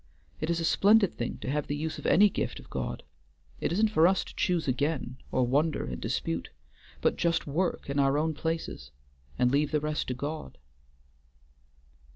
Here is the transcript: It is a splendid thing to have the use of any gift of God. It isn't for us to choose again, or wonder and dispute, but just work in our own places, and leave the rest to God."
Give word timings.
It 0.39 0.49
is 0.49 0.59
a 0.59 0.65
splendid 0.65 1.13
thing 1.13 1.37
to 1.41 1.49
have 1.51 1.67
the 1.67 1.75
use 1.75 1.99
of 1.99 2.07
any 2.07 2.27
gift 2.27 2.59
of 2.59 2.71
God. 2.71 3.03
It 3.59 3.71
isn't 3.71 3.89
for 3.91 4.07
us 4.07 4.23
to 4.23 4.35
choose 4.35 4.67
again, 4.67 5.17
or 5.31 5.45
wonder 5.45 5.85
and 5.85 6.01
dispute, 6.01 6.49
but 7.01 7.17
just 7.17 7.45
work 7.45 7.87
in 7.87 7.99
our 7.99 8.17
own 8.17 8.33
places, 8.33 8.89
and 9.37 9.51
leave 9.51 9.69
the 9.69 9.79
rest 9.79 10.07
to 10.07 10.15
God." 10.15 10.57